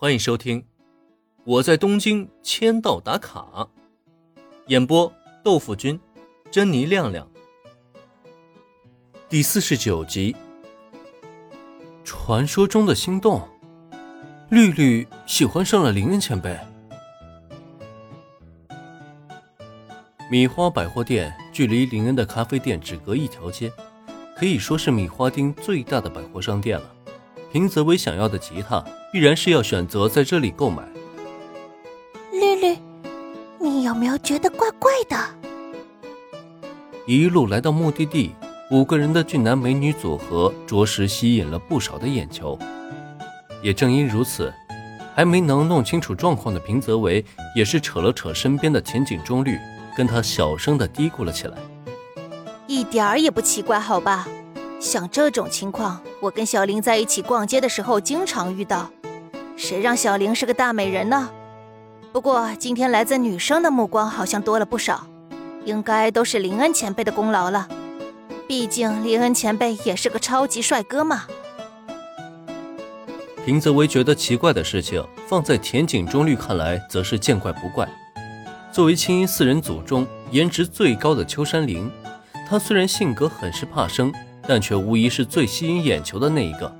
[0.00, 0.60] 欢迎收听
[1.42, 3.44] 《我在东京签到打卡》，
[4.68, 5.98] 演播豆腐君、
[6.52, 7.28] 珍妮亮亮，
[9.28, 10.36] 第四十九集。
[12.04, 13.42] 传说中的心动，
[14.50, 16.56] 绿绿喜欢上了林恩前辈。
[20.30, 23.72] 米花百货店距离林恩的咖啡店只隔一条街，
[24.36, 26.94] 可以说是米花町最大的百货商店了。
[27.50, 30.82] 平泽唯想要的吉他，必然是要选择在这里购买。
[32.30, 32.76] 绿绿，
[33.58, 35.16] 你有没有觉得怪怪的？
[37.06, 38.34] 一路来到目的地，
[38.70, 42.58] 五个人的俊男美女组合着实吸引了不少的眼球。
[43.62, 44.52] 也正因如此，
[45.14, 47.24] 还没能弄清楚状况的平泽唯
[47.56, 49.58] 也是扯了扯身边的前井中绿，
[49.96, 51.56] 跟他小声的嘀咕了起来
[52.68, 54.28] ：“一点儿也不奇怪，好吧？
[54.80, 58.90] 像这种情况。”我跟小玲在一起逛街的时候，经常遇到。
[59.56, 61.28] 谁让小玲是个大美人呢？
[62.12, 65.06] 不过今天来自女生的目光好像多了不少，
[65.64, 67.68] 应该都是林恩前辈的功劳了。
[68.46, 71.24] 毕竟林恩前辈也是个超级帅哥嘛。
[73.46, 77.88] 林泽唯觉得奇怪的事情，放在田井中律看来，则是见怪不怪。
[78.72, 81.90] 作为青音四人组中颜值最高的秋山玲，
[82.48, 84.12] 她虽然性格很是怕生。
[84.48, 86.74] 但却无疑是最吸引眼球的那一个。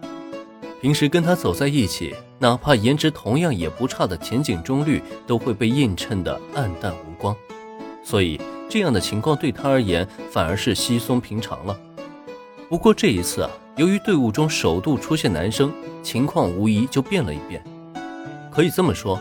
[0.81, 7.37] 平时跟他走在一起，哪怕颜值同样也不差的前景中律，都会被映衬的暗淡无光。
[8.03, 11.79] 所以这样的情况对他而言反而是稀松平常了。
[12.71, 15.71] 不过这一次啊，由于队伍中首度出现男生，
[16.03, 17.63] 情况无疑就变了一变。
[18.51, 19.21] 可以这么说，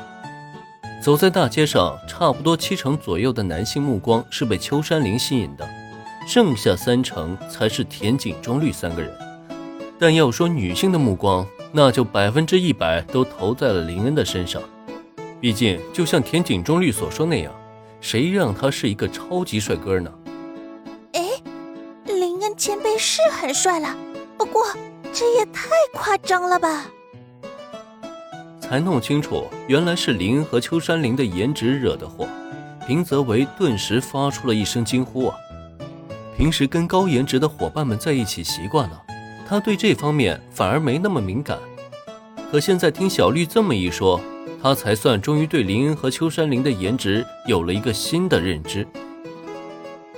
[1.04, 5.67] 走在大街上，差不多七成左右的男性目光是被秋山林吸引的。
[6.28, 9.09] 剩下三成才是田井中绿三个人，
[9.97, 14.61] 但要说女性的目光，那就百分之一百都投在了林恩的身上。
[15.39, 17.53] 毕竟，就像田井中绿所说那样，
[18.02, 20.11] 谁让他是一个超级帅哥呢？
[21.14, 21.21] 哎，
[22.04, 23.95] 林恩前辈是很帅了，
[24.38, 24.65] 不过
[25.14, 26.88] 这也太夸张了吧！
[28.59, 32.27] 才弄清楚，原来是林恩和秋山林的颜值惹的祸，
[32.86, 35.38] 平泽唯顿时发出了一声惊呼啊！
[36.37, 39.03] 平时跟高颜值的伙伴们在一起习惯了，
[39.49, 41.58] 他对这方面反而没那么敏感。
[42.52, 44.21] 可现在听小绿这么一说，
[44.61, 48.87] 他才算终于对林恩和秋山林的颜值有了一个新的认知。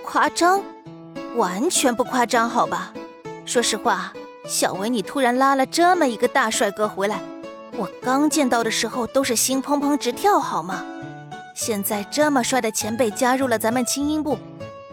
[0.03, 0.61] 夸张？
[1.37, 2.91] 完全不夸张，好吧。
[3.45, 4.11] 说实话，
[4.45, 7.21] 小维你突然拉了这么一个大帅哥回来，
[7.77, 10.83] 我刚见到的时候都是心砰砰直跳，好吗？
[11.55, 14.37] 现在这么帅的前辈加入了咱们轻音部。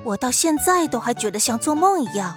[0.06, 2.32] 我到现在都还觉得像做梦一样。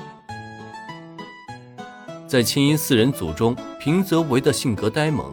[2.28, 5.31] 在青音四人组中，平泽唯的性格呆萌，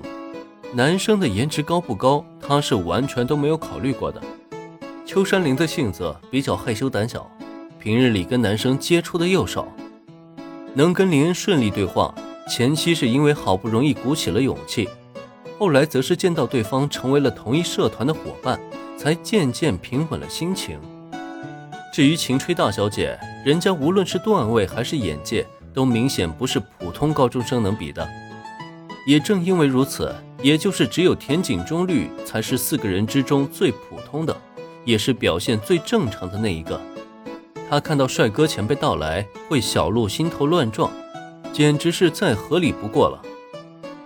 [0.74, 4.22] 男生的颜值高不高，他是完全都没有考虑过的。
[5.06, 7.26] 秋山玲的性子比较害羞胆小，
[7.78, 9.66] 平日里跟男生接触的又少，
[10.74, 12.14] 能跟林恩顺利对话，
[12.46, 14.86] 前期是因为好不容易鼓起了勇气，
[15.58, 18.60] 后来则是见到对方成为了同一社团的伙伴，
[18.98, 20.78] 才渐渐平稳了心情。
[21.96, 28.06] 至于晴吹大小姐，人家无论是段位还是眼界，都明显不是普通高中生能比的。
[29.06, 34.36] 也正因为如此，也就是只有田井中绿才是四个人之中最普通的，
[34.84, 36.78] 也是表现最正常的那一个。
[37.70, 40.92] 他看到帅哥前辈到来，会小鹿心头乱撞，
[41.50, 43.22] 简直是再合理不过了。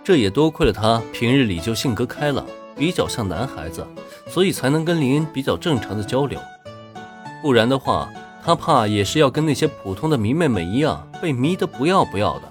[0.01, 3.85] 这也多亏了他平日里就性格开朗，比较像男孩子，
[4.29, 6.39] 所以才能跟林恩比较正常的交流。
[7.41, 8.07] 不然的话，
[8.45, 12.43] 他怕也是要跟那些普通的迷妹们一样被迷得不要不要的。